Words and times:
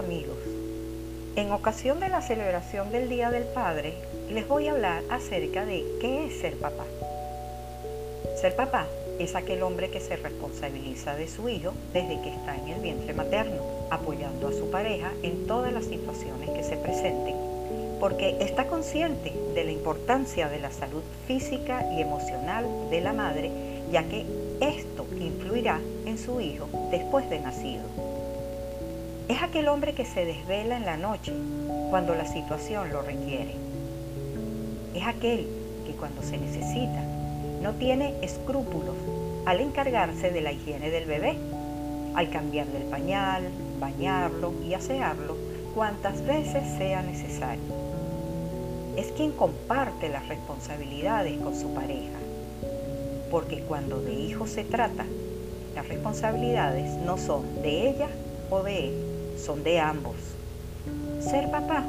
amigos, 0.00 0.38
en 1.36 1.52
ocasión 1.52 2.00
de 2.00 2.08
la 2.08 2.22
celebración 2.22 2.90
del 2.90 3.10
Día 3.10 3.30
del 3.30 3.44
Padre, 3.44 3.92
les 4.30 4.48
voy 4.48 4.66
a 4.66 4.72
hablar 4.72 5.02
acerca 5.10 5.66
de 5.66 5.84
qué 6.00 6.24
es 6.24 6.40
ser 6.40 6.56
papá. 6.56 6.86
Ser 8.40 8.56
papá 8.56 8.86
es 9.18 9.34
aquel 9.34 9.62
hombre 9.62 9.90
que 9.90 10.00
se 10.00 10.16
responsabiliza 10.16 11.16
de 11.16 11.28
su 11.28 11.50
hijo 11.50 11.74
desde 11.92 12.18
que 12.22 12.30
está 12.30 12.56
en 12.56 12.68
el 12.68 12.80
vientre 12.80 13.12
materno, 13.12 13.62
apoyando 13.90 14.48
a 14.48 14.52
su 14.52 14.70
pareja 14.70 15.12
en 15.22 15.46
todas 15.46 15.70
las 15.70 15.84
situaciones 15.84 16.48
que 16.48 16.64
se 16.64 16.78
presenten, 16.78 17.36
porque 18.00 18.38
está 18.40 18.68
consciente 18.68 19.34
de 19.54 19.64
la 19.64 19.72
importancia 19.72 20.48
de 20.48 20.60
la 20.60 20.70
salud 20.70 21.02
física 21.26 21.86
y 21.92 22.00
emocional 22.00 22.64
de 22.88 23.02
la 23.02 23.12
madre, 23.12 23.50
ya 23.92 24.02
que 24.04 24.24
esto 24.60 25.04
influirá 25.20 25.78
en 26.06 26.16
su 26.16 26.40
hijo 26.40 26.68
después 26.90 27.28
de 27.28 27.40
nacido. 27.40 28.09
Es 29.30 29.40
aquel 29.44 29.68
hombre 29.68 29.94
que 29.94 30.04
se 30.04 30.24
desvela 30.24 30.76
en 30.76 30.84
la 30.84 30.96
noche 30.96 31.32
cuando 31.88 32.16
la 32.16 32.26
situación 32.26 32.90
lo 32.90 33.00
requiere. 33.00 33.54
Es 34.92 35.06
aquel 35.06 35.46
que 35.86 35.92
cuando 35.92 36.20
se 36.20 36.36
necesita 36.36 37.04
no 37.62 37.74
tiene 37.74 38.16
escrúpulos 38.22 38.96
al 39.46 39.60
encargarse 39.60 40.32
de 40.32 40.40
la 40.40 40.50
higiene 40.50 40.90
del 40.90 41.04
bebé, 41.04 41.36
al 42.16 42.28
cambiarle 42.30 42.78
el 42.78 42.86
pañal, 42.86 43.44
bañarlo 43.78 44.52
y 44.66 44.74
asearlo 44.74 45.36
cuantas 45.76 46.26
veces 46.26 46.64
sea 46.76 47.00
necesario. 47.02 47.62
Es 48.96 49.12
quien 49.12 49.30
comparte 49.30 50.08
las 50.08 50.26
responsabilidades 50.26 51.38
con 51.38 51.54
su 51.54 51.72
pareja, 51.72 52.18
porque 53.30 53.60
cuando 53.60 54.00
de 54.00 54.12
hijos 54.12 54.50
se 54.50 54.64
trata, 54.64 55.04
las 55.76 55.86
responsabilidades 55.86 56.90
no 57.06 57.16
son 57.16 57.62
de 57.62 57.90
ella 57.90 58.08
o 58.50 58.64
de 58.64 58.88
él, 58.88 59.10
son 59.40 59.64
de 59.64 59.80
ambos. 59.80 60.16
Ser 61.20 61.50
papá 61.50 61.84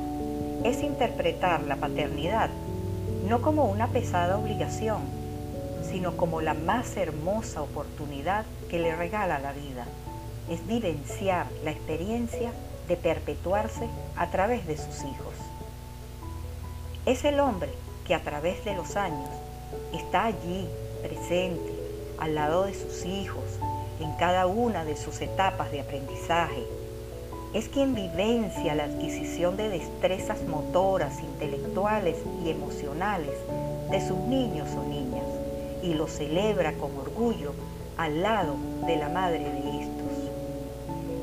es 0.64 0.82
interpretar 0.82 1.64
la 1.64 1.76
paternidad 1.76 2.50
no 3.28 3.42
como 3.42 3.66
una 3.66 3.88
pesada 3.88 4.38
obligación, 4.38 5.02
sino 5.90 6.18
como 6.18 6.42
la 6.42 6.54
más 6.54 6.98
hermosa 6.98 7.62
oportunidad 7.62 8.46
que 8.70 8.80
le 8.80 8.96
regala 8.96 9.40
la 9.40 9.54
vida. 9.54 9.86
Es 10.50 10.66
vivenciar 10.68 11.46
la 11.64 11.72
experiencia 11.72 12.52
de 12.88 12.98
perpetuarse 12.98 13.88
a 14.18 14.30
través 14.32 14.66
de 14.68 14.76
sus 14.76 15.04
hijos. 15.04 15.34
Es 17.06 17.24
el 17.24 17.40
hombre 17.40 17.70
que 18.06 18.16
a 18.16 18.22
través 18.22 18.66
de 18.66 18.76
los 18.76 18.96
años 18.96 19.30
está 19.94 20.26
allí, 20.26 20.68
presente, 21.02 21.74
al 22.20 22.36
lado 22.36 22.64
de 22.64 22.74
sus 22.74 23.06
hijos, 23.06 23.44
en 24.00 24.12
cada 24.14 24.46
una 24.48 24.84
de 24.84 24.98
sus 24.98 25.22
etapas 25.22 25.72
de 25.72 25.82
aprendizaje. 25.82 26.66
Es 27.54 27.68
quien 27.68 27.94
vivencia 27.94 28.76
la 28.76 28.86
adquisición 28.86 29.58
de 29.58 29.70
destrezas 29.70 30.42
motoras, 30.44 31.20
intelectuales 31.20 32.18
y 32.46 32.50
emocionales 32.50 33.36
de 33.90 34.08
sus 34.08 34.18
niños 34.20 34.70
o 34.76 34.84
niñas 34.84 35.26
y 35.84 35.94
lo 35.94 36.08
celebra 36.08 36.74
con 36.74 36.96
orgullo 36.98 37.54
al 37.98 38.22
lado 38.22 38.56
de 38.88 38.96
la 38.96 39.10
madre 39.10 39.40
de 39.40 39.82
estos. 39.82 40.30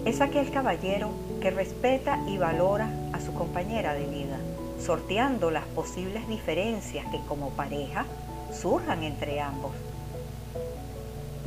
Es 0.05 0.21
aquel 0.21 0.51
caballero 0.51 1.11
que 1.41 1.51
respeta 1.51 2.21
y 2.27 2.37
valora 2.37 2.91
a 3.13 3.21
su 3.21 3.33
compañera 3.33 3.95
de 3.95 4.07
vida, 4.07 4.39
sorteando 4.85 5.51
las 5.51 5.65
posibles 5.65 6.29
diferencias 6.29 7.07
que 7.11 7.21
como 7.27 7.51
pareja 7.51 8.05
surjan 8.53 9.03
entre 9.03 9.41
ambos 9.41 9.73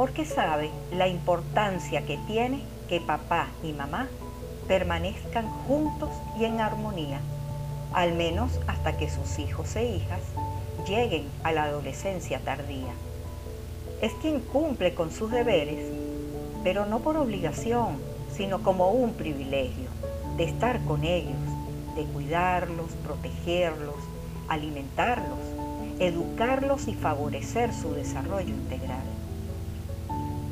porque 0.02 0.26
sabe 0.26 0.72
la 0.92 1.08
importancia 1.08 2.06
que 2.06 2.18
tiene 2.28 2.64
que 2.88 3.00
papá 3.00 3.48
y 3.64 3.74
mamá 3.74 4.08
permanezcan 4.72 5.50
juntos 5.68 6.12
y 6.40 6.46
en 6.46 6.62
armonía, 6.62 7.20
al 7.92 8.14
menos 8.14 8.58
hasta 8.68 8.96
que 8.96 9.10
sus 9.10 9.38
hijos 9.38 9.76
e 9.76 9.84
hijas 9.84 10.22
lleguen 10.88 11.26
a 11.44 11.52
la 11.52 11.66
adolescencia 11.66 12.40
tardía. 12.40 12.94
Es 14.02 14.14
quien 14.22 14.40
cumple 14.40 14.94
con 14.94 15.12
sus 15.12 15.30
deberes, 15.30 15.92
pero 16.64 16.86
no 16.86 17.00
por 17.00 17.18
obligación, 17.18 17.98
sino 18.34 18.64
como 18.64 18.92
un 18.92 19.12
privilegio 19.12 19.90
de 20.38 20.46
estar 20.46 20.80
con 20.86 21.04
ellos, 21.04 21.36
de 21.98 22.06
cuidarlos, 22.06 22.92
protegerlos, 23.04 23.98
alimentarlos, 24.48 25.40
educarlos 26.00 26.88
y 26.88 26.94
favorecer 26.94 27.74
su 27.74 27.94
desarrollo 27.94 28.56
integral. 28.56 29.04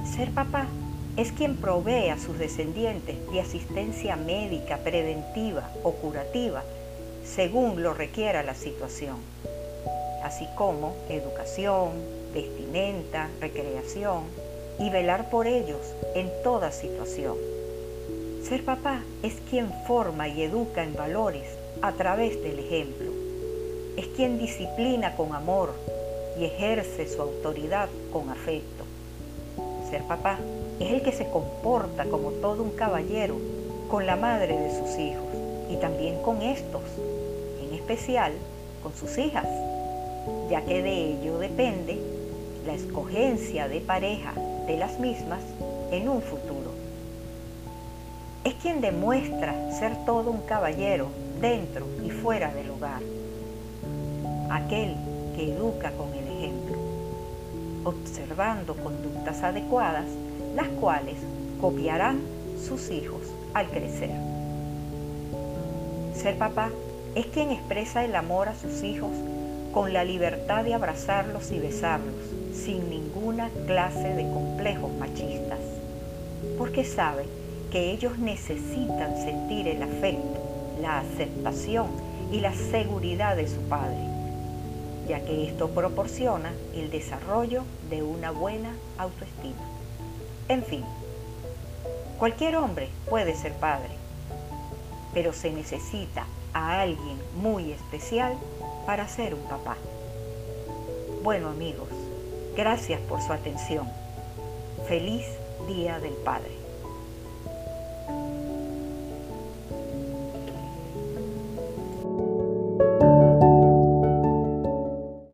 Ser 0.04 0.30
papá 0.32 0.66
es 1.20 1.34
quien 1.34 1.58
provee 1.58 2.08
a 2.10 2.18
sus 2.18 2.40
descendientes 2.40 3.18
de 3.30 3.42
asistencia 3.42 4.16
médica, 4.16 4.78
preventiva 4.78 5.70
o 5.84 5.92
curativa, 5.92 6.64
según 7.26 7.84
lo 7.84 7.94
requiera 7.94 8.42
la 8.42 8.56
situación, 8.56 9.18
así 10.24 10.48
como 10.56 10.96
educación, 11.10 11.90
vestimenta, 12.34 13.30
recreación 13.42 14.24
y 14.80 14.90
velar 14.90 15.30
por 15.30 15.46
ellos 15.46 15.94
en 16.16 16.32
toda 16.42 16.72
situación. 16.72 17.36
Ser 18.42 18.64
papá 18.64 19.04
es 19.22 19.34
quien 19.50 19.74
forma 19.86 20.30
y 20.30 20.44
educa 20.44 20.86
en 20.86 20.96
valores 20.96 21.44
a 21.82 21.92
través 21.92 22.42
del 22.42 22.60
ejemplo. 22.60 23.12
Es 23.98 24.08
quien 24.16 24.40
disciplina 24.40 25.18
con 25.18 25.34
amor 25.36 25.74
y 26.40 26.46
ejerce 26.46 27.10
su 27.10 27.22
autoridad 27.22 27.90
con 28.14 28.30
afecto 28.30 28.86
ser 29.90 30.04
papá 30.04 30.38
es 30.80 30.92
el 30.92 31.02
que 31.02 31.12
se 31.12 31.30
comporta 31.30 32.06
como 32.06 32.32
todo 32.32 32.64
un 32.64 32.72
caballero 32.72 33.36
con 33.90 34.06
la 34.06 34.16
madre 34.16 34.58
de 34.58 34.70
sus 34.78 34.98
hijos 34.98 35.26
y 35.70 35.76
también 35.78 36.22
con 36.22 36.42
estos, 36.42 36.82
en 37.62 37.74
especial 37.74 38.34
con 38.82 38.94
sus 38.94 39.18
hijas, 39.18 39.48
ya 40.50 40.64
que 40.66 40.82
de 40.82 41.14
ello 41.14 41.38
depende 41.38 42.00
la 42.66 42.74
escogencia 42.74 43.68
de 43.68 43.82
pareja 43.82 44.34
de 44.68 44.78
las 44.78 45.00
mismas 45.00 45.42
en 45.92 46.08
un 46.08 46.22
futuro. 46.22 46.72
Es 48.44 48.54
quien 48.56 48.82
demuestra 48.82 49.72
ser 49.78 50.06
todo 50.06 50.32
un 50.32 50.42
caballero 50.42 51.08
dentro 51.42 51.86
y 52.06 52.10
fuera 52.10 52.54
del 52.54 52.70
hogar, 52.70 53.02
aquel 54.50 54.96
que 55.36 55.54
educa 55.54 55.92
con 55.92 56.14
el 56.14 56.28
ejemplo 56.28 56.90
observando 57.84 58.76
conductas 58.76 59.44
adecuadas, 59.44 60.06
las 60.60 60.68
cuales 60.68 61.16
copiarán 61.62 62.20
sus 62.68 62.92
hijos 62.92 63.22
al 63.54 63.70
crecer. 63.70 64.12
Ser 66.14 66.38
papá 66.38 66.70
es 67.16 67.28
quien 67.28 67.52
expresa 67.52 68.04
el 68.04 68.14
amor 68.14 68.50
a 68.50 68.56
sus 68.56 68.84
hijos 68.84 69.12
con 69.74 69.94
la 69.94 70.04
libertad 70.04 70.66
de 70.66 70.74
abrazarlos 70.74 71.54
y 71.54 71.60
besarlos 71.60 72.14
sin 72.54 72.90
ninguna 72.90 73.50
clase 73.68 74.14
de 74.16 74.24
complejos 74.24 74.92
machistas, 75.00 75.60
porque 76.58 76.84
sabe 76.84 77.24
que 77.72 77.92
ellos 77.92 78.18
necesitan 78.18 79.16
sentir 79.16 79.66
el 79.66 79.82
afecto, 79.82 80.42
la 80.82 81.00
aceptación 81.00 81.88
y 82.34 82.42
la 82.42 82.54
seguridad 82.54 83.38
de 83.38 83.48
su 83.48 83.62
padre 83.70 84.10
ya 85.08 85.22
que 85.22 85.48
esto 85.48 85.70
proporciona 85.70 86.52
el 86.76 86.92
desarrollo 86.92 87.64
de 87.90 88.04
una 88.04 88.30
buena 88.30 88.70
autoestima. 89.00 89.79
En 90.50 90.64
fin, 90.64 90.84
cualquier 92.18 92.58
hombre 92.58 92.90
puede 93.08 93.36
ser 93.36 93.54
padre, 93.54 93.92
pero 95.14 95.32
se 95.32 95.52
necesita 95.52 96.26
a 96.54 96.82
alguien 96.82 97.20
muy 97.36 97.72
especial 97.72 98.34
para 98.88 99.08
ser 99.08 99.36
un 99.36 99.44
papá. 99.44 99.78
Bueno 101.22 101.50
amigos, 101.50 101.90
gracias 102.58 103.00
por 103.02 103.22
su 103.22 103.32
atención. 103.32 103.88
Feliz 104.88 105.26
Día 105.68 106.00
del 106.00 106.14
Padre. 106.14 106.59